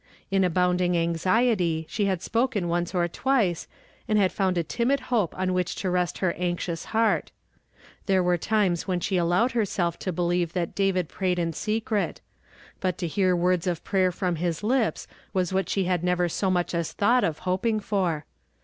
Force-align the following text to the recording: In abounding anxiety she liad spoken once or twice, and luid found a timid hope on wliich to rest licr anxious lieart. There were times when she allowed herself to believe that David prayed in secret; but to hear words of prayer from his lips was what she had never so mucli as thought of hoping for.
In 0.31 0.43
abounding 0.43 0.97
anxiety 0.97 1.85
she 1.87 2.05
liad 2.05 2.23
spoken 2.23 2.67
once 2.67 2.95
or 2.95 3.07
twice, 3.07 3.67
and 4.07 4.17
luid 4.17 4.31
found 4.31 4.57
a 4.57 4.63
timid 4.63 4.99
hope 5.13 5.37
on 5.37 5.49
wliich 5.49 5.77
to 5.77 5.91
rest 5.91 6.15
licr 6.17 6.33
anxious 6.39 6.87
lieart. 6.87 7.27
There 8.07 8.23
were 8.23 8.35
times 8.39 8.87
when 8.87 8.99
she 8.99 9.17
allowed 9.17 9.51
herself 9.51 9.99
to 9.99 10.11
believe 10.11 10.53
that 10.53 10.73
David 10.73 11.07
prayed 11.07 11.37
in 11.37 11.53
secret; 11.53 12.19
but 12.79 12.97
to 12.97 13.05
hear 13.05 13.35
words 13.35 13.67
of 13.67 13.83
prayer 13.83 14.11
from 14.11 14.37
his 14.37 14.63
lips 14.63 15.05
was 15.33 15.53
what 15.53 15.69
she 15.69 15.83
had 15.83 16.03
never 16.03 16.27
so 16.27 16.49
mucli 16.49 16.73
as 16.79 16.93
thought 16.93 17.23
of 17.23 17.37
hoping 17.45 17.79
for. 17.79 18.25